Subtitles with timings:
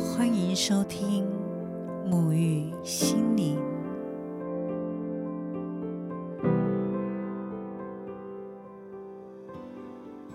[0.00, 1.26] 欢迎收听
[2.08, 3.58] 沐浴心灵。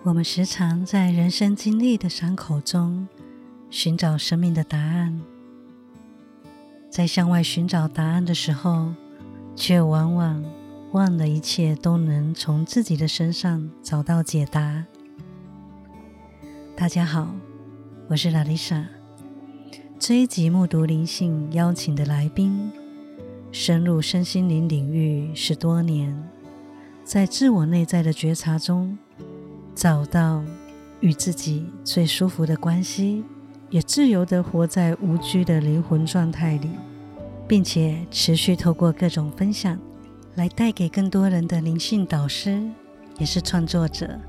[0.04, 3.08] 我们时常在人生经历的伤口中
[3.72, 5.20] 寻找生命的答案，
[6.90, 8.94] 在向外寻找答案的时候，
[9.56, 10.44] 却往往
[10.92, 14.86] 忘了一切都能从自己的身上找到解答。
[16.76, 17.34] 大家好，
[18.10, 18.95] 我是拉丽莎。
[19.98, 22.70] 这一集目睹灵性邀请的来宾，
[23.52, 26.14] 深入身心灵领域十多年，
[27.04, 28.98] 在自我内在的觉察中，
[29.74, 30.44] 找到
[31.00, 33.24] 与自己最舒服的关系，
[33.70, 36.70] 也自由的活在无拘的灵魂状态里，
[37.48, 39.80] 并且持续透过各种分享，
[40.36, 42.62] 来带给更多人的灵性导师，
[43.18, 44.20] 也是创作者。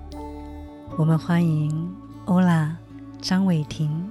[0.96, 1.92] 我们欢迎
[2.26, 2.74] 欧拉
[3.20, 4.08] 张伟婷。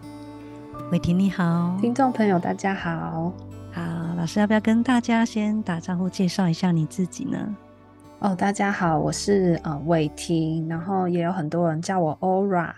[0.92, 3.34] 伟婷你好，听众朋友大家好，
[3.74, 7.56] 好，老师要不要跟大家先打招呼，介绍一下你自己呢？
[8.20, 12.74] 哦，大家好，我是呃伟婷，然后也有很多人叫我 Ora，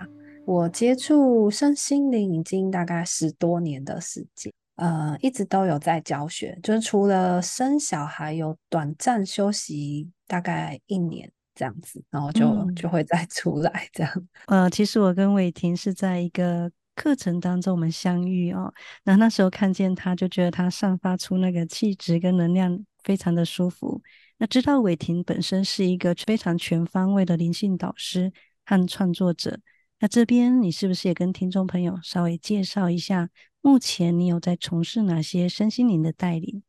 [0.45, 14.27] 我接触身心灵已经大概十多年的时间，呃，一直都有在教学，就是除了生小孩有短暂休息大概一年这样子，然后就就会再出来这样。
[14.47, 16.71] 呃，其实我跟伟婷是在一个。
[16.97, 24.01] 课程当中我们相遇哦，那那时候看见他，就觉得他散发出那个气质跟能量，非常的舒服。
[24.39, 28.33] 那知道伟霆本身是一个非常全方位的灵性导师
[28.65, 29.59] 和创作者，
[29.99, 33.29] 那这边你是不是也跟听众朋友稍微介绍一下，
[33.61, 36.63] 目前你有在从事哪些身心灵的带领？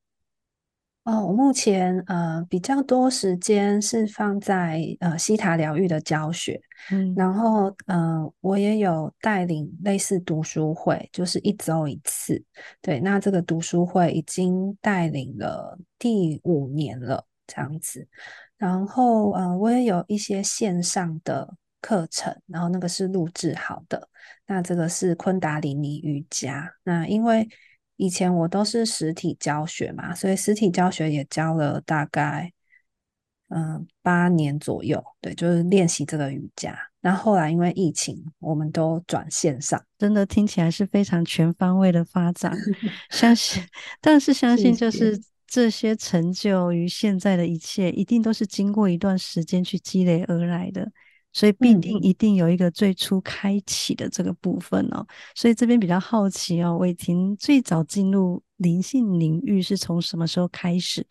[1.09, 12.45] 哦，我目前呃比较多时间是放在呃西塔疗愈的教学，嗯，然后呃我也有带领类似读书会，就是一周一次，
[12.83, 18.07] 对，那这个读书会已经带领了第五年了这样子，
[18.59, 24.07] 然后呃我也有一些线上的课程，然后那个是录制好的，
[24.47, 27.49] 那这个是昆达里尼瑜伽，那因为。
[27.99, 32.51] 以前我都是实体教学嘛，所以实体教学也教了大概
[33.49, 36.79] 嗯八年左右，对，就是练习这个瑜伽。
[37.01, 42.57] 那后后来因为疫情，我们都转线上，真的听起来是非常全方位的发展。
[43.11, 43.63] 相信，
[44.01, 50.91] 但是相信就是这些成就与现在的一切，一定都是经过一段时间去积累而来的。
[51.33, 61.07] 所以必定一定有一个最初开启的这个部分哦，所以这边比较好奇哦，伟霆最早进入灵性领域是从什么时候开始？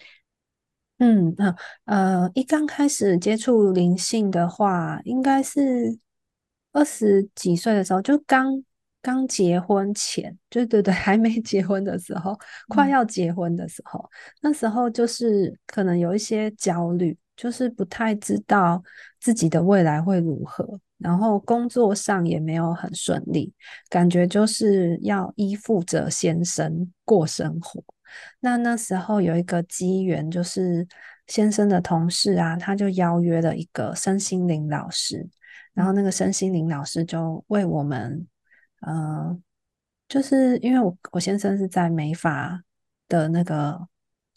[0.99, 1.55] 嗯，那
[1.85, 5.97] 呃，一刚开始接触灵性的话，应该是
[6.73, 8.63] 二十几岁的时候，就刚
[9.01, 14.03] 刚结婚前，对对对，还没结婚的时候，快要结婚的时候，
[14.41, 17.15] 那时候就是可能有一些焦虑。
[17.37, 18.83] 就是不太知道
[19.19, 20.67] 自己的未来会如何，
[20.97, 23.53] 然后工作上也没有很顺利，
[23.89, 27.83] 感觉就是要依附着先生过生活。
[28.39, 30.87] 那那时候有一个机缘，就是
[31.27, 35.23] 先生的同事啊，他就邀约了一个身心灵老师，
[35.75, 38.27] 然后那个身心灵老师就为我们，
[38.81, 39.37] 呃，
[40.09, 42.63] 就是因为我我先生是在美法
[43.07, 43.87] 的那个，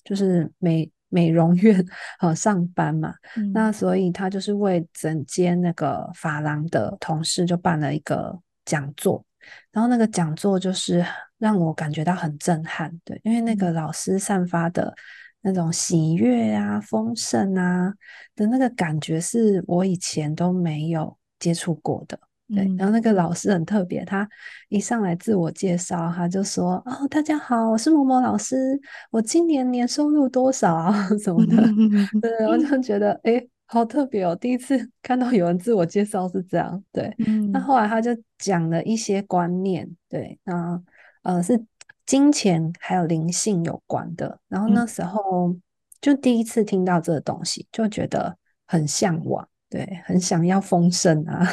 [0.04, 0.90] 就是美。
[1.10, 1.84] 美容院
[2.20, 3.12] 呃上班嘛，
[3.52, 8.34] 那所以他就是为整间那个发廊的同事就办了一个
[8.64, 9.22] 讲座，
[9.70, 11.04] 然后那个讲座就是
[11.36, 14.94] 让我感觉到很震撼，对，因为那个老师散发的
[15.42, 17.92] 那种喜悦啊、丰盛啊
[18.36, 22.18] 的那个感觉，是我以前都没有接触过的。
[22.54, 24.28] 对，然后那个老师很特别，他
[24.68, 28.78] 一上来自我介绍，他就说：“哦，大家好，我是某某老师，
[29.10, 31.56] 我今年年收入多少啊 什么的。
[32.20, 36.82] ”对，我就觉得哎，好特别哦，第一次 看到有人自我介绍是这样。
[36.92, 37.14] 对，
[37.52, 40.82] 那后来他就讲了一些观念，对，那
[41.22, 41.62] 呃是
[42.04, 44.38] 金钱还有灵性有关的。
[44.48, 45.54] 然后那时候
[46.00, 48.36] 就第一次听到这个东西，就觉得
[48.66, 51.46] 很向往，对，很想要丰盛啊。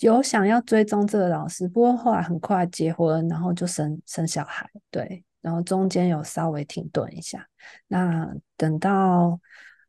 [0.00, 7.46] 有想要追踪这个老师，不过后来很快结婚，然后就生生小孩，对，然后中间有稍微停顿一下。
[7.86, 9.38] 那等到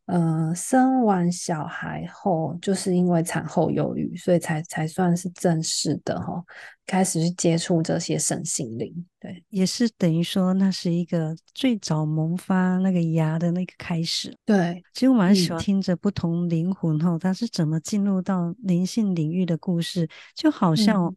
[0.06, 6.42] 呃生完小孩后，就是因为产后忧郁，所以才才算是正式的哈。
[6.86, 14.32] 开始去接触这些身心灵，对，也是等于说那是一个最早萌发那个芽的那个开始。
[14.44, 21.12] 对，其实我蛮喜欢听着不同灵魂哈，它是怎么进入到灵性领域的故事，就好像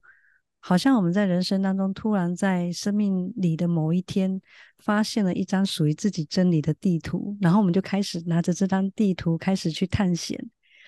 [0.62, 4.42] 好像我们在人生当中突然在生命里的某一天，
[4.80, 10.38] 发现了一张属于自己真理的地图，然后我们就开始拿着这张地图开始去探险，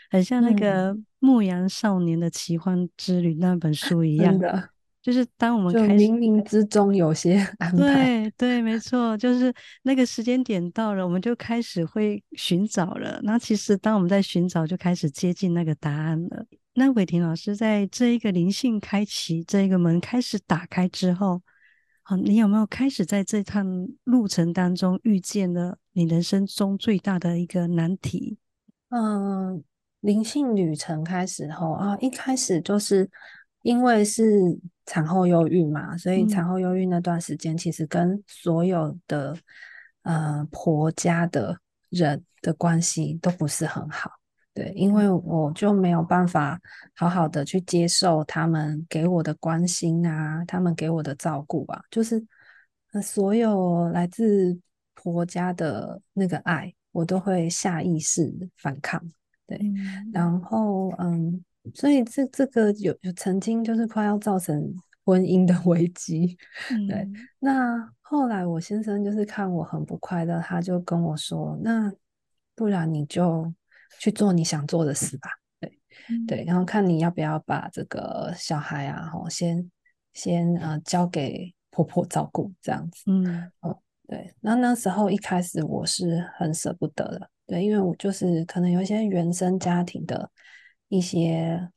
[0.10, 4.38] 很像那个《牧羊少年的奇幻之旅》那本书一样。
[4.38, 4.70] 的，
[5.02, 7.78] 就是当我们就冥冥之中有些 安排。
[7.78, 9.54] 对对，没错，就是
[9.84, 13.20] 那个时间点到了，我们就开始会寻找了。
[13.24, 16.46] 那其实当我们在寻找，就开始接近那个答案了。
[16.82, 21.40] 那伟霆老师在这一个灵性开启这一个门开始打开之后，
[22.02, 28.40] 好，你有没有开始在这趟路程当中遇见了你人生中最大的一个难题？
[28.90, 29.64] 嗯，
[30.00, 33.08] 灵性旅程开始后啊，一开始就是
[33.62, 34.26] 因为是
[34.88, 39.38] 产后忧郁嘛，所以产后忧郁那段时间其实跟所有的
[40.02, 44.10] 呃婆家的人的关系都不是很好。
[44.54, 46.60] 对，因为我就没有办法
[46.94, 52.22] 好好的去接受他们给我的关心啊，他们给我的照顾啊，就是
[53.02, 54.60] 所有来自
[54.94, 59.02] 婆家的那个爱，我都会下意识反抗。
[59.48, 59.58] 对，
[60.12, 61.42] 然后嗯，
[61.74, 64.62] 所以这这个有有曾经就是快要造成
[65.06, 66.38] 婚姻的危机。
[66.90, 67.10] 对，
[67.40, 71.90] 那后来我先生就是看我很不快乐，他就跟我说：“那
[72.54, 73.50] 不然你就。”
[74.00, 75.30] 去做你想做的事吧，
[75.60, 75.80] 对
[76.28, 79.70] 对，然后看你要不要把这个小孩啊，吼，先
[80.14, 90.30] 先呃交给婆婆照顾这样子，嗯，哦，对，那那时候一开始我是很舍不得的，对，因为我就是可能有一些原生家庭的
[90.88, 91.70] 一些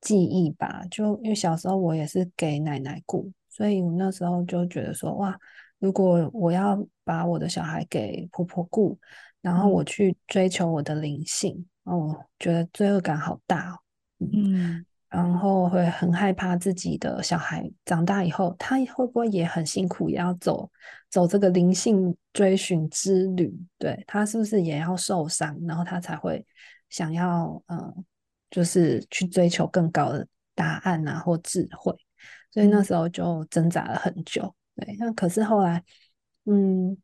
[0.00, 5.38] 记忆吧，就因为小时候我也是给奶奶顾，所以我那时候就觉得说，哇，
[5.78, 8.98] 如果我要把我的小孩给婆婆顾。
[9.42, 13.78] 然后我去追求我的灵性，哦，觉得罪恶感好大，
[14.18, 20.70] 嗯，然后会很害怕自己的小孩长大以后，他会不会也很辛苦，也要走
[21.08, 23.50] 走这个灵性追寻之旅？
[23.78, 26.44] 对他是不是也要受伤，然后他才会
[26.90, 28.04] 想要，嗯，
[28.50, 31.96] 就是去追求更高的答案啊，或智慧？
[32.50, 35.82] 所以那时候就挣扎了很久，对，那可是后来，
[36.44, 36.94] 嗯。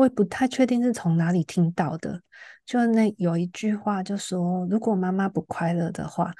[0.00, 2.18] 我也不太确定是从哪里听到的，
[2.64, 6.32] 就那有一句话就说，如果妈妈不快乐的话，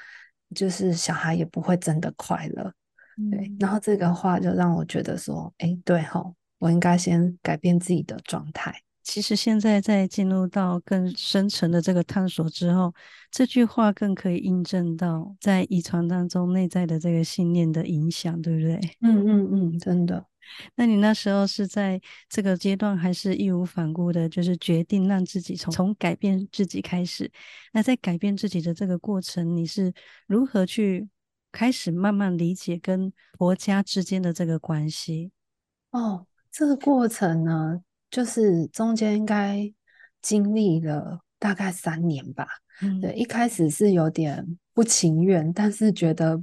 [0.54, 2.72] 就是小孩也不会真的快乐。
[3.30, 8.74] 对，然后这个话就让我觉得说，哎，对吼，我应该先改变自己的状态。
[9.02, 12.94] 其实现在在进入到更深层的这个探索之后，
[13.30, 18.80] 这句话更可以印证到在遗传当中内在的这个信念的影响，对不对？
[19.02, 20.24] 嗯嗯嗯，真的。
[20.74, 27.30] 那你那时候是在这个阶段，还是义无反顾的，就是决定让自己从从改变自己开始？
[27.72, 29.92] 那在改变自己的这个过程，你是
[30.26, 31.08] 如何去
[31.52, 35.30] 开始慢慢理解跟婆家之间的这个关系？
[35.90, 39.72] 哦，这个过程呢，就是中间应该
[40.20, 42.46] 经历了大概三年吧。
[42.82, 46.40] 嗯，对，一开始是有点不情愿，但是觉得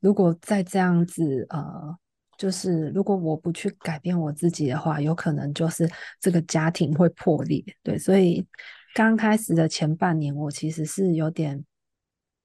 [0.00, 1.98] 如果再这样子，呃。
[2.38, 5.88] 就是如果我不去改变我自己的话，有可能就是
[6.20, 7.64] 这个家庭会破裂。
[7.82, 8.46] 对，所以
[8.94, 11.64] 刚开始的前半年，我其实是有点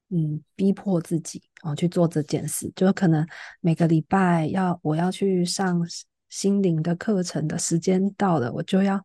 [0.09, 3.27] 嗯逼迫自己哦去做这件事，就可能
[3.61, 5.81] 每个礼拜要我要去上
[6.29, 9.03] 心灵的课程的时间到了，我就要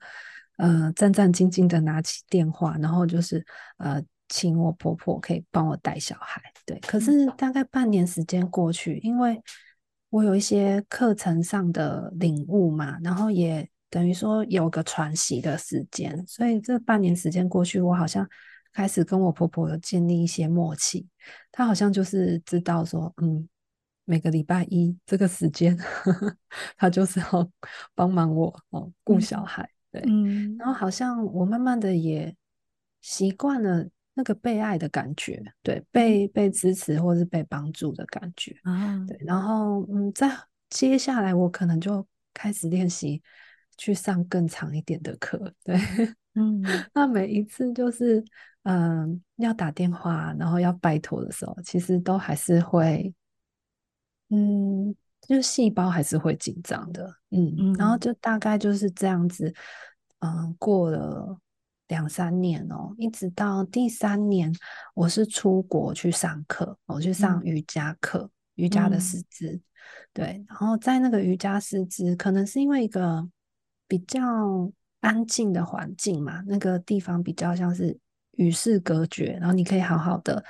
[0.56, 3.44] 呃战战兢兢的拿起电话，然后就是
[3.78, 6.42] 呃请我婆婆可以帮我带小孩。
[6.66, 9.38] 对，可是大概半年时间过去，因为
[10.14, 18.24] 我有一些课程上的领悟嘛，然后也等于说有个喘息的时间，所以这半年时间过去，我好像
[18.72, 21.04] 开始跟我婆婆有建立一些默契。
[21.50, 23.48] 她好像就是知道说，嗯，
[24.04, 25.76] 每个礼拜一这个时间，
[26.78, 27.50] 她就是要
[27.96, 32.32] 帮忙我哦顾小孩，对，嗯，然后好像我慢慢的也
[33.00, 33.88] 习惯了。
[34.14, 40.30] 那个被爱的感觉，对，被被支持或是被帮助的感觉啊，对，然后嗯，在
[40.70, 43.20] 接下来我可能就开始练习
[43.76, 45.74] 去上更长一点的课，对，
[46.34, 46.62] 嗯，
[46.94, 48.24] 那每一次就是
[48.62, 53.12] 嗯要打电话，然后要拜托的时候，其实都还是会，
[54.30, 59.52] 嗯，就是细胞还是会紧张的，嗯，然后就大概就是这样子，
[60.20, 61.36] 嗯，过了。
[61.94, 64.52] 两三年哦，一直到第三年，
[64.94, 69.60] 我是出国去上课，我去上瑜伽课，瑜伽的师资。
[70.12, 73.24] 对，然后在那个瑜伽师资，可能是因为一个
[73.86, 74.20] 比较
[74.98, 77.96] 安静的环境嘛，那个地方比较像是
[78.32, 80.42] 与世隔绝，然后你可以好好的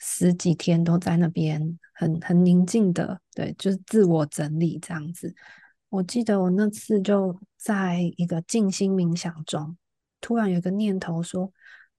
[0.00, 5.32] 十几天都在那边很很宁静的，对，就是自我整理这样子。
[5.88, 9.76] 我记得我那次就在一个静心冥想中，
[10.20, 11.50] 突然有一个念头说：“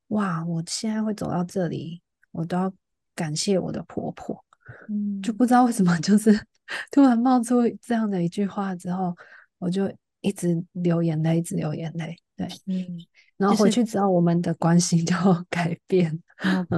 [0.10, 2.01] 哇，我现在会走到这里，
[2.32, 2.74] 我都要
[3.16, 4.44] 感谢我的婆婆。”
[4.90, 6.32] 嗯，就不知道为什么，就是
[6.92, 9.16] 突然冒出这样的一句话之后，
[9.60, 12.16] 我就一直流眼泪，一直流眼泪。
[12.36, 12.86] 对，嗯。
[13.38, 15.16] 然后回去之后，我们的关系就
[15.50, 16.22] 改变。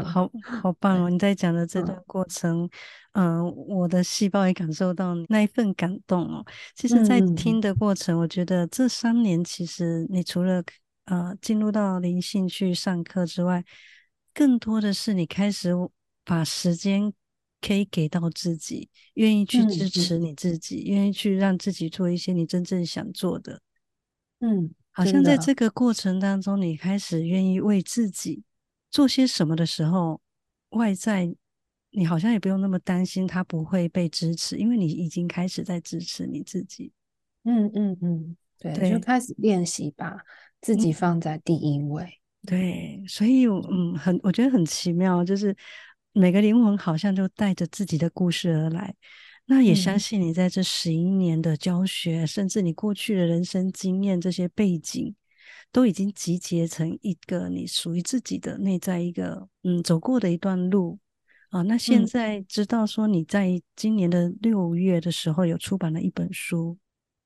[0.06, 1.10] 好好棒哦！
[1.10, 2.70] 你在讲的这段过程，
[3.12, 6.46] 嗯，我的细胞也感受到那一份感动哦。
[6.74, 10.64] 其实，在听的过程，我觉得这三年，其实你除了
[11.06, 13.64] 呃进入到灵性去上课之外，
[14.34, 15.72] 更多的是你开始
[16.24, 17.14] 把时间
[17.62, 23.62] 可以给到自己，愿意去支持你自己，愿意去让自己做一些你真正想做的。
[24.40, 24.74] 嗯。
[24.96, 28.44] 好像在这个过程当中，你开始愿意为自己
[28.92, 30.22] 做些什么的时候，
[30.70, 31.36] 外在
[31.90, 36.92] 你好像也不用那么担心他不会被支持，因为你已经开始在支持你自己。
[37.44, 40.18] 嗯嗯嗯，对，就开始练习把
[40.62, 42.08] 自己放在第一位。
[42.46, 45.56] 对，所以嗯，很我觉得很奇妙，就是
[46.12, 48.94] 每个灵魂好像就带着自己的故事而来。
[49.46, 55.14] 那也相信你在这十一年的教学，甚至你过去的人生经验这些背景，
[55.70, 60.98] 都已经集结成一个你属于自己的内在一个嗯走过的一段路
[61.50, 61.62] 啊。
[61.64, 66.78] 那现在知道说你在今年的六月的时候有出版了一本书，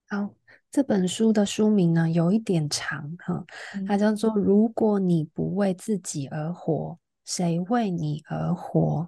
[0.07, 0.33] 好，
[0.77, 3.43] 这本书的书名呢有一点长哈，
[3.87, 9.01] 它叫做《如果你不为自己而活，谁为你而活》。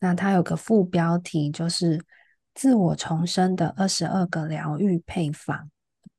[0.00, 1.98] 那它有个副标题就是。
[2.56, 5.68] 自我重生的二十二个疗愈配方，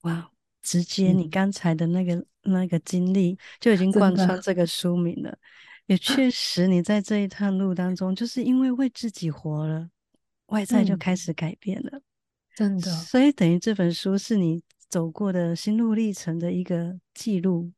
[0.01, 0.29] 哇！
[0.61, 5.33] 直接你刚才的那个那个经历就已经贯穿这个书名了。
[5.85, 9.87] 也确实，你在这一趟路当中，就是因为为自己活了，
[10.47, 12.01] 外在就开始改变了。
[12.53, 17.71] 真的，所以等于这本书是你走过的心路历程的一个记录。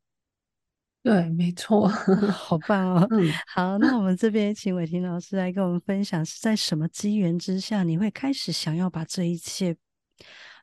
[1.00, 1.88] 对，没错，
[2.28, 3.06] 好棒哦！
[3.12, 9.76] 嗯，好，那我们这边请伟霆老师来跟我们分享，是在什么机缘之下，你会开始想要把这一切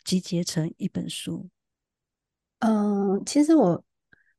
[0.03, 1.49] 集结成一本书？
[2.59, 3.83] 嗯，其实我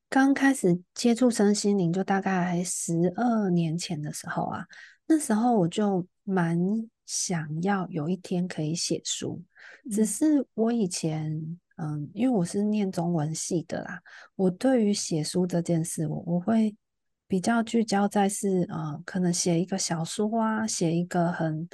[0.08, 4.64] 刚开始接触身心灵，就大概十二年前的时候啊，
[5.06, 6.56] 那时候我就蛮
[7.04, 9.42] 想要有一天可以写书，
[9.90, 11.58] 只是我以前。
[11.76, 14.00] 嗯，因为我是念中文系的啦，
[14.34, 16.74] 我对于写书这件事，我我会
[17.28, 21.68] 比较聚焦在是呃，可能写一个小说啊，写一个很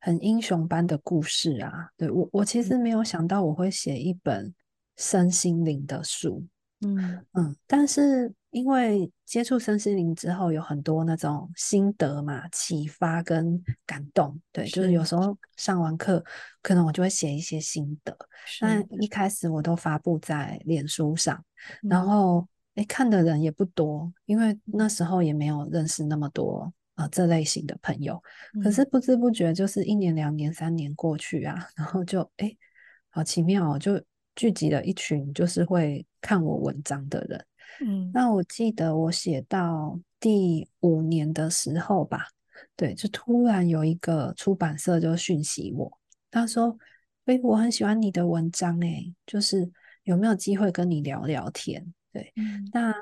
[0.00, 1.90] 很英雄般的故事啊。
[1.96, 4.54] 对我，我其实没有想到我会写一本
[4.96, 6.46] 身心灵的书。
[6.80, 16.24] 嗯嗯，但是因为接触身心灵之后，有很多那种心得嘛，启发跟感动，对，就是有时候上完课，
[16.62, 18.16] 可能我就会写一些心得。
[18.60, 21.44] 但一开始我都发布在脸书上，
[21.82, 22.46] 然后
[22.76, 28.22] 哎看的人也不多，因为那时候也没有认识那么多呃这类型的朋友。
[28.62, 32.56] 可是不知不觉就是一年、两年、三年过去啊，然后就哎
[33.10, 34.00] 好奇妙，就。
[34.36, 37.46] 聚集了一群就是会看我文章的人，
[37.80, 42.26] 嗯，那我记得我写到第五年的时候吧，
[42.76, 45.98] 对，就突然有一个出版社就讯息我，
[46.30, 46.76] 他说
[47.26, 49.70] ：“哎，我很喜欢你的文章，哎，就是
[50.04, 52.32] 有没有机会跟你聊聊天？”对，
[52.72, 52.94] 那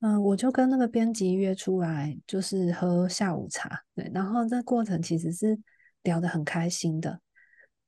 [0.00, 5.58] 嗯，我就跟那个编辑约出来，就是喝下午茶，对，然后这过程其实是
[6.02, 7.20] 聊得很开心的，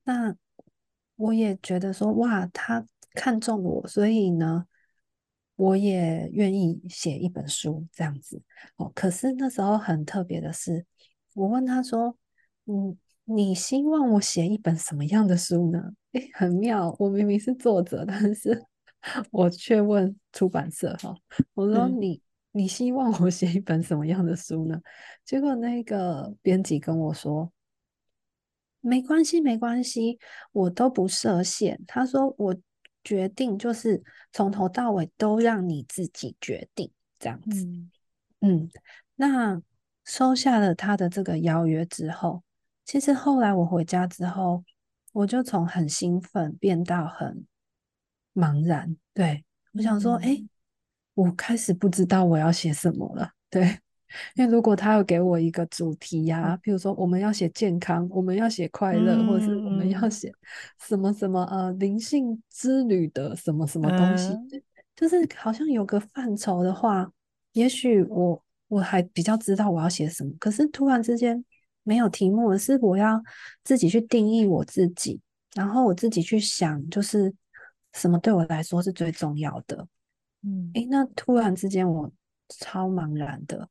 [0.05, 0.35] 那。
[1.17, 4.67] 我也觉得说哇，他看中我，所以呢，
[5.57, 8.43] 我也愿意写一本书这样子
[8.77, 8.91] 哦。
[8.95, 10.85] 可是那时候很特别的是，
[11.35, 12.17] 我问他说
[12.67, 18.65] ：“嗯，你希望我写一本什么样的书呢？”诶，很妙，我明明是作者，但是
[19.31, 21.15] 我却问出版社哈，
[21.55, 22.21] 我说：“你
[22.53, 24.81] 你希望我写一本什么样的书呢？”
[25.25, 27.53] 结果那个编辑跟我说。
[28.87, 30.19] 没关系，没关系，
[30.53, 31.83] 我都不设限。
[31.87, 32.55] 他说我
[33.05, 37.67] 决定就是从头到尾都让你自己决定这样子。
[38.41, 38.69] 嗯，
[39.15, 39.61] 那
[40.05, 42.43] 收下了他的这个邀约之后，
[42.85, 44.65] 其实后来我回家之后，
[45.13, 47.47] 我就从很兴奋变到很
[48.35, 48.97] 茫然。
[49.13, 50.43] 对我想说，哎，
[51.15, 53.31] 我开始不知道我要写什么了。
[53.49, 53.79] 对。
[54.37, 60.33] 因为如果他要给我一个主题呀，比如说我们要写健康，我们要写快乐，或者是我们要写
[60.81, 64.33] 什么什么呃灵性之旅的什么什么东西，
[64.97, 67.11] 就是好像有个范畴的话，
[67.53, 70.31] 也许我我还比较知道我要写什么。
[70.39, 71.45] 可是突然之间，
[71.83, 73.23] 没有题目，而是我要
[73.63, 75.21] 自己去定义我自己，
[75.55, 77.33] 然后我自己去想，就是
[77.93, 79.87] 什么对我来说是最重要的。
[80.43, 82.11] 嗯，诶，那突然之间我
[82.49, 83.69] 超茫然的，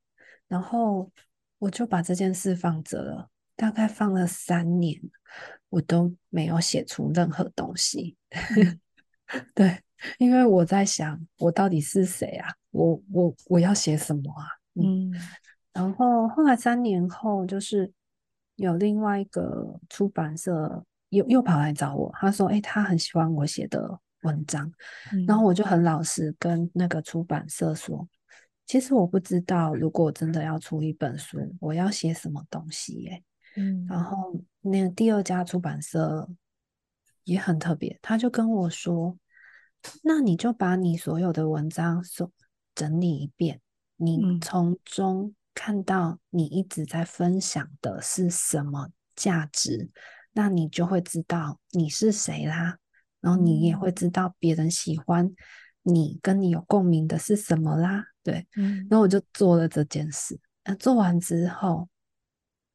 [0.53, 1.09] 然后
[1.57, 5.01] 我就把这件事放着了，大概放了三年，
[5.69, 8.15] 我都没有写出任何东西。
[9.55, 9.81] 对，
[10.19, 12.53] 因为我在想，我到底是谁啊？
[12.69, 14.45] 我我我要写什么啊？
[14.75, 15.11] 嗯，
[15.73, 17.91] 然后后来三年后，就是
[18.57, 24.71] 有另外一个出版社又又跑来找我，他说：“哎，他很喜欢我写的文章。”
[25.27, 28.07] 然后我就很老实跟那个出版社说
[28.65, 33.23] ：“其实我不知道，如果真的要出一本书，我要写什么东西耶。”
[33.55, 36.27] 嗯，然后那个第二家出版社
[37.23, 39.17] 也很特别，他就跟我说。
[40.01, 42.31] 那你就把你所有的文章整
[42.73, 43.59] 整理一遍，
[43.97, 49.89] 你从中看到你一直在分享的是什么价值，
[50.31, 52.77] 那你就会知道你是谁啦。
[53.19, 55.35] 然后你也会知道别人喜欢
[55.81, 58.05] 你、跟你有共鸣的是什么啦。
[58.23, 58.47] 对，
[58.89, 60.39] 然后我就做了这件事。
[60.65, 61.87] 那做完之后，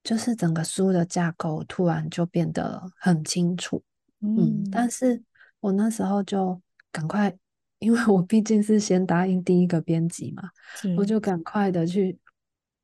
[0.04, 3.82] 就是整个书的架构突然就变得很清楚。
[4.20, 5.22] 嗯，但是
[5.60, 6.60] 我那时候就。
[6.90, 7.32] 赶快，
[7.80, 10.50] 因为我毕竟是先答应第一个编辑嘛，
[10.96, 12.18] 我就赶快的去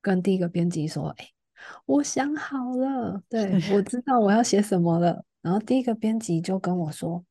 [0.03, 1.27] 跟第一个编辑说：“哎，
[1.87, 7.25] 我想好了，对我 知道我要写什么了。”然后第一个编辑就跟我说：“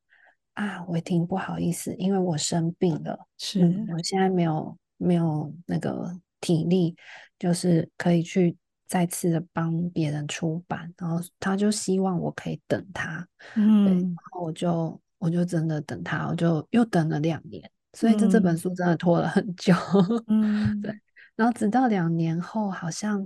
[0.55, 3.61] 啊，伟霆，不好意思，因为我生病了，是
[3.93, 6.95] 我现在没有没有那个体力，
[7.39, 8.55] 就是可以去
[8.87, 10.93] 再次的帮别人出版。
[10.97, 19.73] 然后他就希望我可以等他，嗯，然后我就。”我就真的等他，我就又等了两年，所以这这本书真的拖了很久。
[20.27, 20.93] 嗯，对。
[21.37, 23.25] 然后直到两年后，好像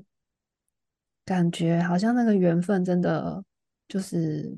[1.25, 3.43] 感觉好像那个缘分真的
[3.87, 4.55] 就是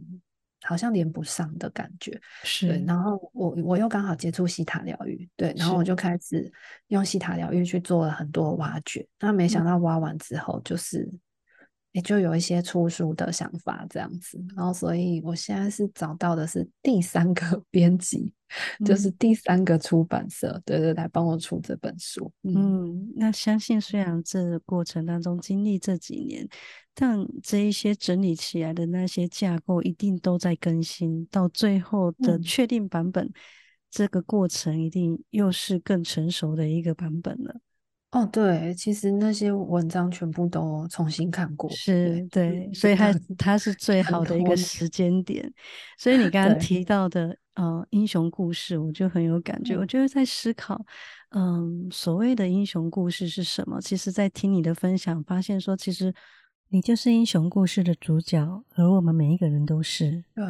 [0.61, 2.19] 好像连不上的感觉。
[2.43, 2.83] 是。
[2.87, 6.51] 然后我我又刚好接触西塔疗愈，对，然后我就开始
[6.87, 9.07] 用西塔疗愈去做了很多挖掘。
[9.19, 11.09] 那没想到挖完之后，就是。
[11.91, 18.31] 也就有一些出书的想法这样子，然后所以我现在是找到的是第三个 编辑，
[18.85, 22.31] 就是第三个出版社，对对，来帮我出这本书。
[22.43, 26.47] 嗯，那相信虽然这过程当中经历这几年，
[27.01, 33.31] 但这一些整理起来的那些架构一定都在更新，到最后的确定版本，
[33.89, 37.61] 这个过程一定又是更成熟的一个版本了。
[38.11, 45.49] 哦，对，其实那些文章全部都重新看过，是对，所以它它是最好的一个时间点。
[45.97, 49.77] 所以你 刚刚提到的呃英雄故事，我就很有感觉。
[49.77, 50.83] 我就是在思考，
[51.29, 53.79] 嗯，所谓的英雄故事是什么？
[53.79, 56.13] 其实，在听你的分享，发现说，其实
[56.69, 60.23] 你就是英雄故事的主角，而我们每一个人都是。
[60.33, 60.45] 对。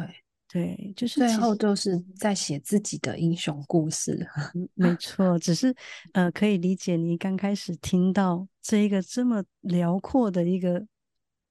[0.52, 4.26] 对，就是最后都是在写自己的英雄故事。
[4.74, 5.72] 没错，只是
[6.12, 10.84] 呃，可以理解你刚开始听到这一个这么辽阔的一个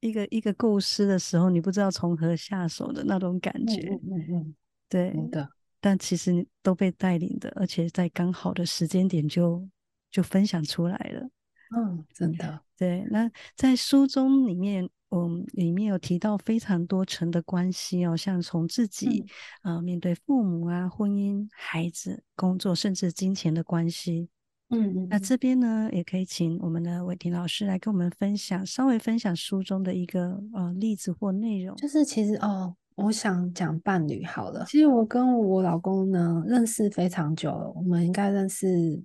[0.01, 3.87] 一个一个构思的时候，你不知道从何下手的那种感觉。
[4.03, 4.55] 嗯嗯嗯，
[4.89, 5.49] 对的。
[5.79, 9.65] 但其实都被带领的，而且在刚好的时间点就
[10.11, 11.29] 就分享出来了。
[11.73, 12.59] 嗯，真的。
[12.79, 14.89] 对，那在书中里面。
[15.11, 19.25] 嗯，里面有提到非常多层的关系哦，像从自己
[19.63, 24.29] 啊面对父母啊、婚姻、孩子、工作，甚至金钱的关系。
[24.69, 25.07] 嗯嗯。
[25.09, 31.75] 那这边呢，也可以请我们的伟霆老师来跟我们分享，稍微分享书中的一个呃例子或内容。
[31.77, 34.63] 就是其实哦，我想讲伴侣好了。
[34.67, 39.03] 其实我跟我老公呢认识非常久了，我们应该认识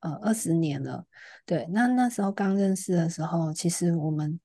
[0.00, 1.04] 呃二十年了。
[1.44, 4.38] 对，那那时候刚认识的时候，其实我们。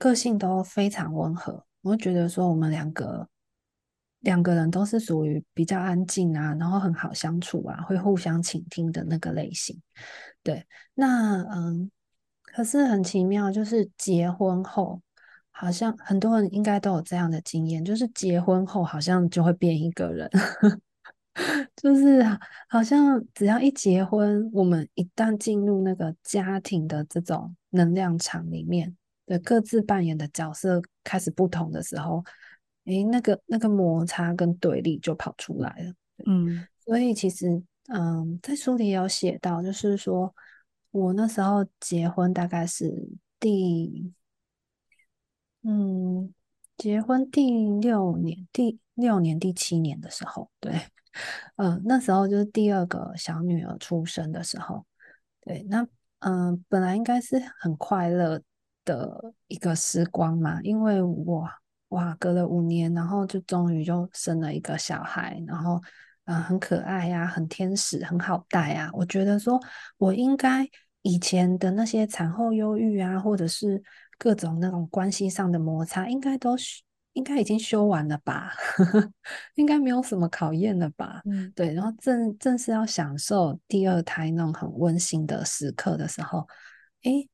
[0.00, 3.28] 个性都非常温和，我觉得说我们两个
[4.20, 9.76] 两个人都是属于比较安静啊，然后很好相处啊，会互相倾听的那个类型。
[10.44, 11.90] 对，那嗯，
[12.42, 15.02] 可是很奇妙，就是结婚后，
[15.50, 20.30] 好像很多人应该都有这样的经验，就是结婚后好像就会变一个人，
[21.76, 22.22] 就是
[22.68, 28.96] 好像只要一结婚，我们一旦进入那个家庭的这种能量场里面。
[29.28, 32.24] 的各自扮演的角色开始不同的时候，
[32.86, 35.92] 诶，那个那个摩擦跟对立就跑出来了。
[36.24, 40.34] 嗯，所以其实，嗯，在书里有写到，就是说
[40.92, 42.90] 我那时候结婚大概是
[43.38, 44.10] 第，
[45.60, 46.32] 嗯，
[46.78, 50.72] 结婚第六年、第六年、第七年的时候，对，
[51.56, 54.84] 嗯，那时候就是第二个小女儿出生的时候，
[55.40, 55.86] 对，那
[56.20, 58.40] 嗯，本来应该是很快乐。
[58.84, 61.46] 的一个时光嘛，因为我
[61.88, 65.78] 哇隔了五年，然后就终于就生了一个小孩，然后
[66.24, 68.88] 嗯很可爱呀，很天使，很好带啊。
[68.94, 69.60] 我觉得说
[69.98, 70.66] 我应该
[71.02, 73.82] 以前的那些产后忧郁啊，或者是
[74.16, 76.80] 各种那种关系上的摩擦，应该都是
[77.18, 78.52] 应该已经修完了吧？
[79.56, 81.20] 应该没有什么考验了吧？
[81.24, 81.74] 嗯，对。
[81.74, 86.46] 然后正正是要享受第二胎那种很温馨的时刻的时候，
[87.02, 87.28] 诶，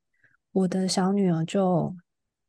[0.52, 1.94] 我的小女儿就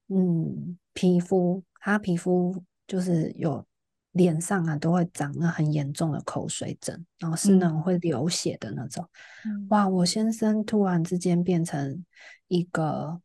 [0.08, 3.65] 嗯，皮肤她皮肤就是有
[4.13, 9.06] 脸上啊都会长了很严重的口水疹，然后是那种会流血的那种。
[9.67, 12.06] 哇，我先生突然之间变成
[12.48, 13.19] 一个。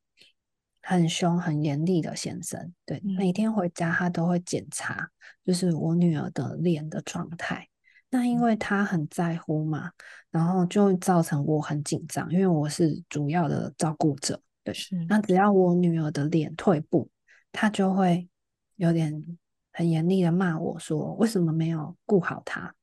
[0.90, 5.08] 很凶、很严厉的先生，对，每天回家他都会检查，
[5.44, 7.68] 就是我女儿的脸的状态。
[8.10, 9.92] 那因为他很在乎嘛，
[10.32, 14.74] 然后就造成我很紧张，因为我是主要的照顾者，对。
[15.08, 17.08] 那只要我女儿的脸退步，
[17.52, 18.28] 他就会
[18.74, 19.38] 有点。
[19.72, 22.74] 很严厉的骂我说：“为什么没有顾好他？”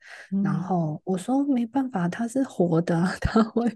[0.43, 3.69] 然后我说：“没办法，他是活的， 他会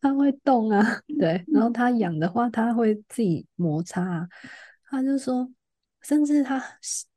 [0.00, 0.84] 他会动啊，
[1.18, 1.44] 对。
[1.48, 4.28] 然后他痒的话，他会自己摩擦。”啊
[4.90, 5.50] 他就说，
[6.02, 6.62] 甚至他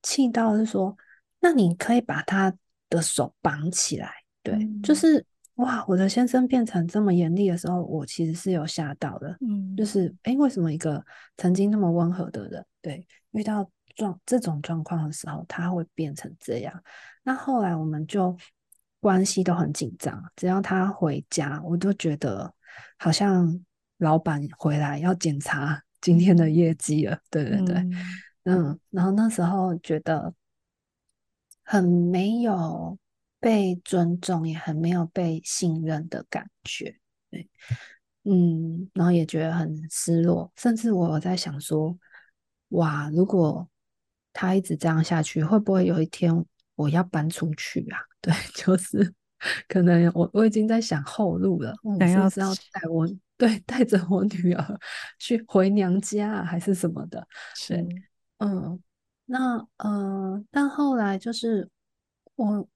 [0.01, 0.95] 气到是说
[1.41, 2.53] ：“那你可以把他
[2.89, 4.09] 的手绑起来。”
[4.41, 5.23] 对，就是
[5.55, 9.37] 哇，我的先生变成这么严厉的时候，我其实是有吓到的。
[9.41, 11.03] 嗯，就是哎，为什么一个
[11.37, 13.69] 曾经那么温和的人，对遇到。
[13.95, 16.83] 状这种状况的时候，他会变成这样。
[17.23, 18.37] 那后来我们就
[18.99, 22.53] 关系都很紧张，只要他回家，我都觉得
[22.97, 23.59] 好像
[23.97, 27.19] 老板回来要检查今天的业绩了。
[27.29, 27.75] 对对对，
[28.43, 30.33] 嗯，然后那时候觉得
[31.63, 32.97] 很没有
[33.39, 36.97] 被尊重，也很没有被信任的感觉。
[37.31, 37.49] 对，
[38.23, 41.97] 嗯，然后也觉得很失落，甚至我在想说，
[42.69, 43.67] 哇，如果
[44.35, 46.45] 他一直这样下去，会不会有一天
[46.75, 47.97] 我要搬出去啊？
[48.19, 49.13] 对， 就是
[49.69, 54.79] 可能我我已经在想后路了，想要是要带我对带着我女儿
[55.17, 57.25] 去回娘家啊还是什么的？
[57.55, 57.75] 是，
[58.39, 58.77] 嗯，
[59.25, 61.69] 那呃，但后来就是
[62.35, 62.67] 我。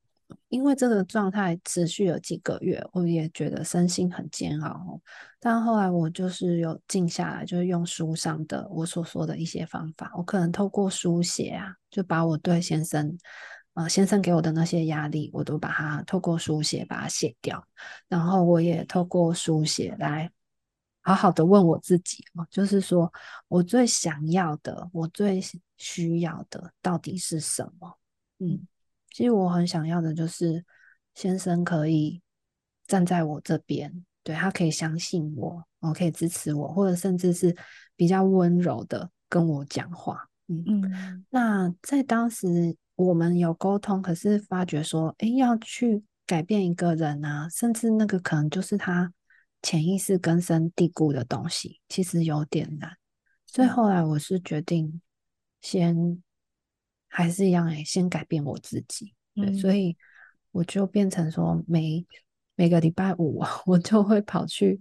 [0.50, 5.00] 因为这个状态持续了几个月，我也觉得身心很煎熬。
[5.40, 13.18] 但后来我就是有静下来，就是用书上的我所说的一些方法，我可能透过书写啊，就把我对先生，
[13.74, 17.64] 呃，先生给我的那些压力，我都把它透过书写把它写掉。
[18.08, 20.30] 然后我也透过书写来
[21.02, 23.12] 好好的问我自己哦，就是说
[23.48, 25.42] 我最想要的，我最
[25.78, 27.98] 需要的到底是什么？
[28.40, 28.68] 嗯。
[29.12, 30.64] 其实我很想要的就是
[31.16, 32.22] 先生可以
[32.88, 37.56] 站在我这边，对他可以相信我，我可以支持我，或者甚至是
[37.96, 40.30] 比较温柔的跟我讲话。
[40.48, 41.26] 嗯嗯。
[41.30, 49.12] 那在当时我们有沟通，可是发觉说，哎，要去改变一个人啊，甚至那个可能就是他
[49.62, 52.96] 潜意识根深蒂固的东西，其实有点难。
[53.46, 55.02] 所以后来我是决定
[55.60, 56.24] 先。
[57.10, 59.14] 还是一样诶，先改变我自己。
[59.36, 59.98] 对，所以
[60.52, 62.06] 我就变成说，每
[62.56, 64.80] 每个礼拜五， 我就会跑去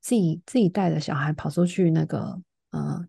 [0.00, 2.40] 自己自己带着小孩跑出去那个，
[2.70, 3.04] 呃，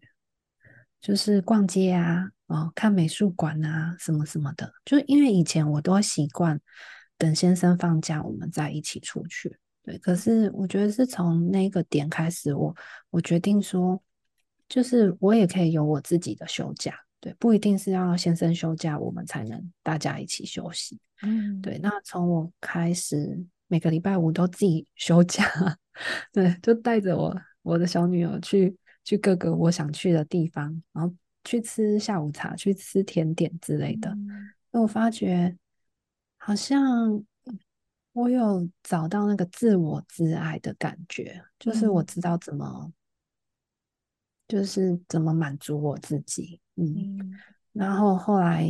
[1.00, 4.72] 就是逛街啊，哦，看美术馆啊，什么什么的。
[4.86, 6.60] 就因为以前我都习惯
[7.18, 9.58] 等先生放假，我们再一起出去。
[9.84, 12.76] 对，可是我觉得是从那个点开始，我
[13.10, 14.02] 我决定说，
[14.70, 16.94] 就是我也可以有我自己的休假。
[17.22, 21.00] 对，不一定是要先生休假，我们才能大家一起休息。
[21.22, 21.78] 嗯，对。
[21.78, 25.46] 那从我开始，每个礼拜五都自己休假，
[26.34, 34.12] 对，就带着我我的小女儿去去各个我想去的地方，然后去吃下午茶，去吃甜点之类的。
[34.72, 35.56] 那我发觉，
[36.38, 37.24] 好像
[38.14, 42.92] 我有找到那个自我自爱的感觉，就是我知道怎么，
[44.52, 46.60] 就是怎么满足我自己。
[46.76, 47.32] 嗯，
[47.72, 48.70] 然后后来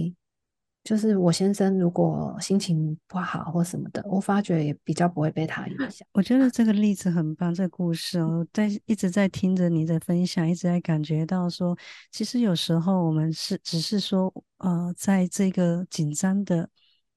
[0.84, 6.08] 就是我先生如果心情不好或什么的，我发觉也比较不会被他影响。
[6.12, 11.76] 我觉得这个例子很棒，这个故事哦，在一直在听着你的分享，一直在感觉到说，
[12.12, 16.70] 其实有时候我们是只是说，呃，在这个紧张的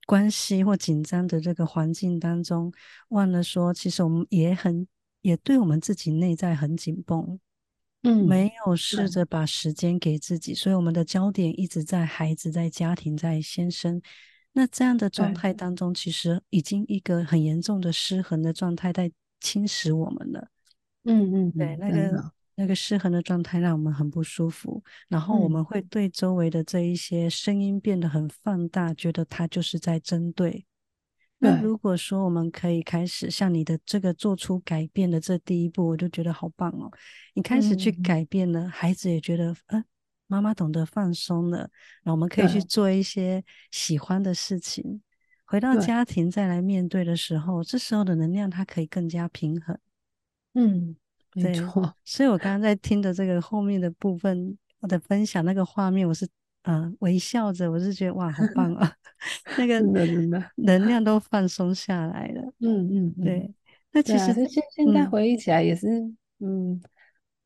[0.06, 2.72] 关系或紧张的这个环境当中，
[3.08, 4.86] 忘了说，其实我们也很
[5.22, 7.38] 也对我们自己内在很紧绷。
[8.04, 14.00] 嗯，没有试着把时间给自己，所以我们的焦点一直在孩子、在家庭、在先生。
[14.52, 20.48] 那这样的状态当中，其实已经一个很严重的失衡的状态在侵蚀我们了。
[21.04, 30.64] 嗯嗯，对，那个那个失衡的状态让我们很不舒服，然后我们嗯会对周围的这一些声音变得很放大，觉得他就是在针对。
[31.44, 36.90] 那如果说我们可以开始像你的这个做出改变的这第一步，我就觉得好棒哦！
[37.34, 39.84] 你开始去嗯改变了，孩子也觉得，呃，
[40.26, 41.68] 妈妈懂得放松了，
[42.02, 45.02] 那我们可以去做一些喜欢的事情。
[45.44, 49.78] 回到，家庭再来面对的时候，这时候的能量它可以更加平衡。
[50.54, 50.96] 嗯，
[51.34, 56.26] 没，错，所以我刚刚在听的这个后面的部分，我的分享那个画面，我是
[56.64, 58.92] 嗯、呃微笑着，我是觉得哇，好棒啊
[59.56, 59.80] 那个
[60.56, 61.02] 能量。
[61.02, 62.42] 都放松下来了。
[62.60, 63.54] 嗯嗯嗯，对，
[63.92, 65.10] 那其实现现在嗯。
[65.10, 65.88] 回忆起来也是，
[66.40, 66.80] 嗯，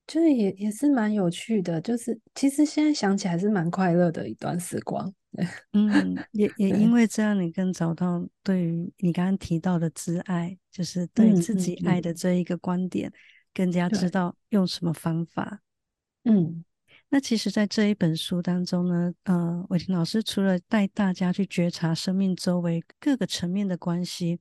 [0.07, 5.13] 就是也也是蛮有趣的，就是其实现在想起来是蛮快乐的一段时光。
[5.73, 12.15] 嗯，也也因，为这样，你更找到对于你刚刚提到的自爱，就是对嗯自己爱的。
[12.15, 13.13] 这一个观点，
[13.53, 15.61] 更加知，道用什么方法。
[16.25, 16.65] 嗯
[17.11, 24.39] 那其实，在这一本书当中呢，呃，伟霆老师除了带大家去觉察生命周围各个层面的关系，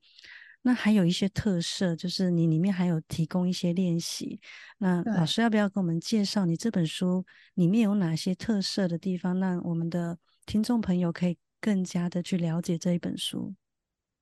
[0.63, 4.41] 那还有一些特色，就是你里面还有提供一些练习。
[4.79, 13.55] 那老对，师要不要跟我们介绍你这本书里面有哪些特色的地方，让我们的听众朋友可以更加的去了解这一本书？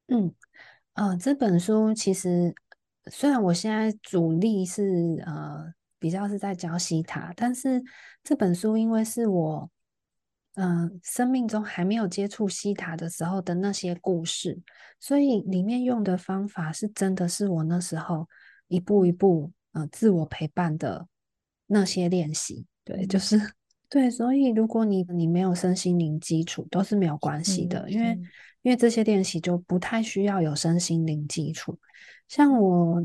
[0.07, 0.33] 嗯。
[0.93, 2.55] 呃，这本书其实
[3.11, 4.81] 虽然我现在主力是
[5.25, 5.73] 呃
[6.05, 7.83] 比较是在教西塔，但是
[8.23, 9.67] 这本书因为是我
[10.53, 14.61] 嗯、呃生命中还没有接触西塔的时候的那些故事，
[14.99, 18.29] 所以里面用的方法是真的是我那时候
[18.67, 21.07] 一步一步呃自我陪伴的
[21.65, 22.67] 那些练习。
[22.83, 23.53] 对，就嗯，是
[23.89, 28.19] 对，所以如果你你没有身心灵基础都是没有关系是的，因为是，
[28.61, 31.79] 因为这些练习就不太需要有身心灵基础。
[32.27, 33.03] 像我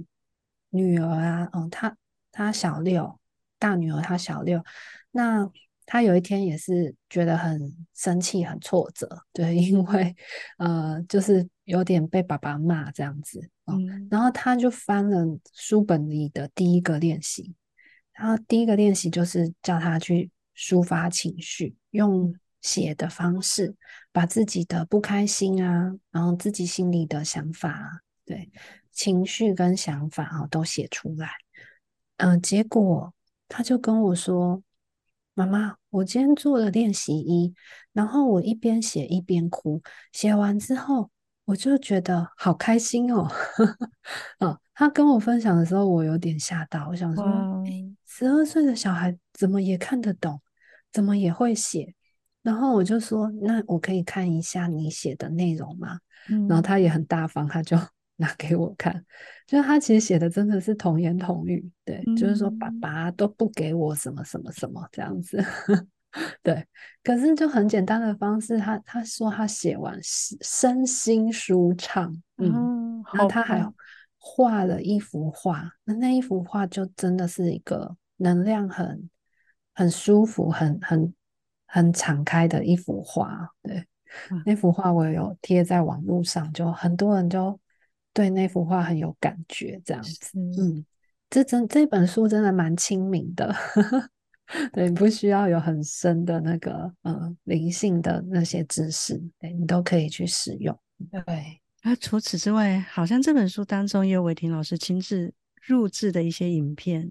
[0.69, 1.97] 女儿啊，嗯，她
[2.33, 3.19] 她小六，
[3.59, 4.65] 大女儿她小六，
[5.11, 5.51] 那
[5.87, 10.15] 她有一天也是觉得很生气、很挫折，对， 因为
[10.59, 14.07] 呃，就是有点被爸爸骂这样子哦，嗯。
[14.11, 17.55] 然后他就翻了书本里的第一个练习，
[18.13, 23.75] 然后第一个练习就是叫他去抒发情绪，用嗯写的方式
[24.13, 28.51] 把自己的不开心啊，然后自己心里的想法啊，对，
[28.93, 31.31] 情绪跟想法啊都写出来。
[32.21, 33.13] 嗯、结果
[33.49, 34.63] 他就跟我说
[35.35, 37.55] ：“妈妈，我今天做了练习一，
[37.93, 41.11] 然后我一边写一边哭，写完之后
[41.45, 43.29] 我就觉得好开心哦。
[44.41, 47.65] ”嗯，他跟我分享的时候，我有点吓到，我想说，哦，
[48.07, 50.41] 十二岁的小孩怎么也看得懂，
[50.93, 51.95] 怎么也会写？
[52.43, 55.99] 然后我就说，那我可以看一下你写的内容吗？
[56.27, 57.77] 然后嗯他也很大方，他就
[58.21, 59.03] 拿给我看，
[59.47, 62.81] 就是他其实写的真的是童言童语，对，就是说爸嗯。
[62.81, 65.43] 爸都不给我什么什么什么这样子，
[66.43, 66.67] 对，
[67.03, 73.65] 可是就很简单的方式，他他说他写完身心舒畅，嗯，哦，然后他还，
[74.19, 79.09] 画了一幅画，那那一幅画就真的是一个能量很
[79.73, 81.15] 很舒服、很很
[81.67, 83.49] 很敞开的一幅画。
[83.63, 83.77] 对，
[84.31, 87.59] 哇，那幅画我有贴在网络上，就很多人就
[88.13, 90.39] 对那幅画很有感觉，这样子。
[90.39, 90.85] 嗯，
[91.29, 93.55] 这真这本书真的蛮亲民的，
[94.73, 100.77] 对，不需要有很深的那个呃灵性的那些知识，对你都可以去使用。
[101.25, 101.61] 对。
[101.83, 105.33] 那除此之外，好像这本书当中也有伟霆老师亲自
[105.69, 107.11] 录制的一些影片。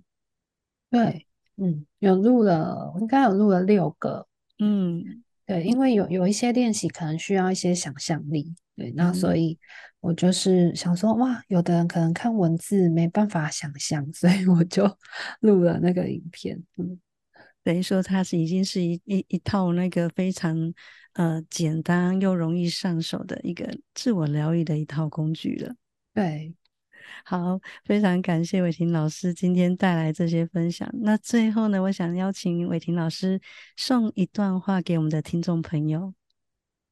[0.91, 1.25] 对，
[1.57, 4.27] 嗯，有录了，应该有录了六个。
[4.59, 9.60] 嗯对，因为有有一些练习可能需要一些想象力，对，那所嗯以
[10.00, 14.89] 我就是想说，哇，有的人可能看文字没办法想象，所以我就
[15.42, 16.63] 录了那个影片。
[16.78, 16.98] 嗯，
[17.62, 20.74] 等于说它是已经是一一一套那个非常
[21.15, 25.76] 呃简单又容易上手的一个自我疗愈的一套工具了。
[26.13, 26.56] 对，
[27.26, 30.89] 好，非常感谢伟霆老师今天带来这些分享。
[31.02, 33.42] 那最后呢，我想邀请伟霆老师
[33.76, 36.13] 送一段话给我们的听众朋友。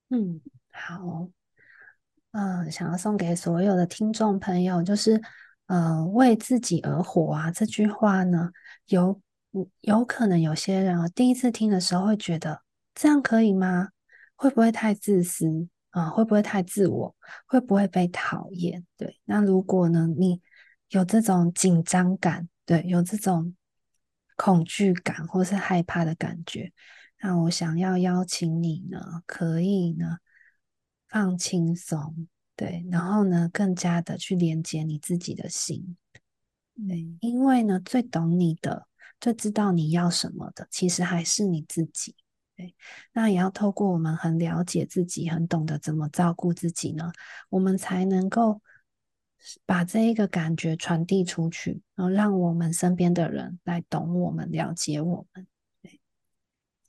[0.09, 1.29] 嗯，好，
[2.31, 5.19] 嗯，想要送给所有的听众朋友，就是，
[5.65, 8.51] 呃，为自己而活啊，这句话呢，
[8.87, 9.19] 有，
[9.81, 12.61] 有可能有些人啊，第一次听的时候会觉得
[12.93, 13.89] 这样可以吗？
[14.35, 16.09] 会不会太自私啊？
[16.09, 17.15] 会不会太自我？
[17.47, 18.85] 会不会被讨厌？
[18.97, 20.39] 对，那如果呢，你
[20.89, 23.55] 有这种紧张感，对，有这种
[24.35, 26.71] 恐惧感或是害怕的感觉，
[27.21, 30.17] 那我想要邀请你呢，可以呢。
[31.09, 35.97] 放轻松，对，然后呢，更加的去连接你自己的心，
[36.87, 38.87] 对，嗯因为呢，最懂你的
[39.19, 42.15] 最知道你要什么的，其实还是你自己。
[42.55, 42.75] 对，
[43.13, 47.11] 那也要透过我们很了解自己，很懂得怎么照顾自己呢，
[47.49, 48.59] 我们才能够
[49.63, 55.45] 把这一个感觉传递出去，然后让我们身边的人来懂我们、了解我们。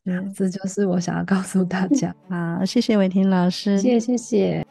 [0.09, 2.15] 对，这就是我想要告诉大家。
[2.31, 4.67] 好，谢谢伟霆老师，谢谢谢谢。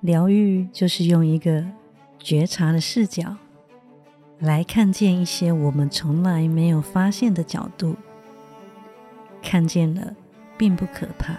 [0.00, 1.64] 疗愈就是用一个
[2.18, 3.36] 觉察的视角
[4.40, 7.94] 来看见一些我们从来没有发现的角度，
[9.40, 10.16] 看见了
[10.56, 11.36] 并不可怕，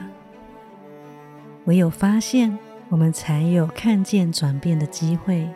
[1.65, 5.49] 唯有发现，我们才有看见转变的机会。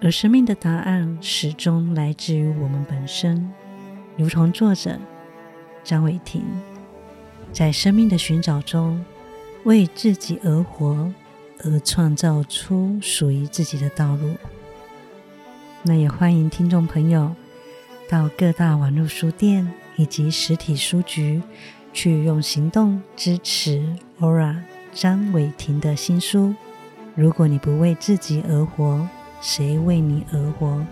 [0.00, 3.52] 而生命的答案始终来自于我们本身，
[4.16, 4.98] 如同作者
[5.82, 6.42] 张伟婷
[7.52, 9.04] 在《生命的寻找》中。
[9.64, 11.12] 为自己而活，
[11.64, 14.34] 而创造出属于自己的道路。
[15.82, 17.34] 那也欢迎听众朋友
[18.08, 21.42] 到各大网络书店以及实体书局，
[21.92, 23.84] 去用行动支持
[24.20, 24.56] Ora
[24.94, 26.54] 张伟婷的新书。
[27.14, 29.06] 如果你不为自己而活，
[29.40, 30.84] 谁为你而活？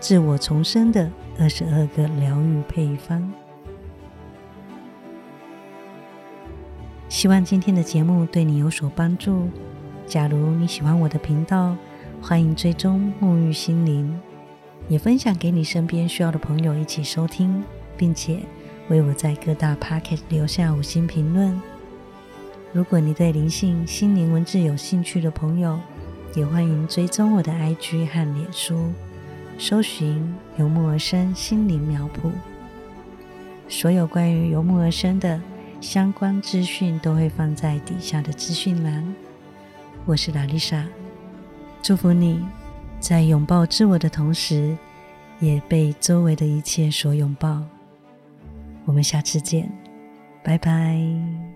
[0.00, 3.32] 自我重生的二十二个疗愈配方。
[7.08, 9.48] 希望今天的节目对你有所帮助。
[10.06, 11.76] 假如你喜欢我的频道，
[12.20, 14.18] 欢迎追踪沐浴心灵，
[14.88, 17.62] 也分享给你身边需要的朋友一起收听，
[17.96, 18.38] 并且
[18.88, 21.60] 为我在各大 p o c k e t 留下五星评论。
[22.72, 25.78] 如果你对灵性、心灵文字有兴趣的朋友，
[26.34, 28.92] 也欢迎追踪我的 IG 和脸书，
[29.58, 32.30] 搜寻游牧而生心灵苗圃。
[33.68, 35.40] 所有关于游牧而生的。
[35.80, 39.14] 相关资讯都会放在底下的资讯栏。
[40.04, 40.86] 我是拉丽莎，
[41.82, 42.44] 祝福你
[42.98, 44.76] 在拥抱自我的同时，
[45.38, 47.62] 也被周围的一切所拥抱。
[48.84, 49.72] 我们下次见，
[50.44, 51.49] 拜拜。